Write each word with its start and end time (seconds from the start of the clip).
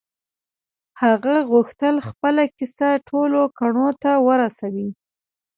هغه 1.01 1.35
غوښتل 1.51 1.95
خپله 2.09 2.43
کيسه 2.57 2.89
ټولو 3.09 3.41
کڼو 3.59 3.87
ته 4.03 4.11
ورسوي. 4.27 4.89